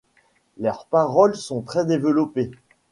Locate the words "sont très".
1.35-1.85